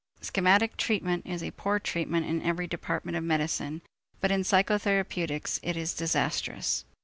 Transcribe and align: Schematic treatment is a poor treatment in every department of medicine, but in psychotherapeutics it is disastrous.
Schematic 0.19 0.77
treatment 0.77 1.27
is 1.27 1.43
a 1.43 1.51
poor 1.51 1.77
treatment 1.77 2.25
in 2.25 2.41
every 2.41 2.65
department 2.65 3.15
of 3.15 3.23
medicine, 3.23 3.83
but 4.19 4.31
in 4.31 4.41
psychotherapeutics 4.41 5.59
it 5.61 5.77
is 5.77 5.93
disastrous. 5.93 6.85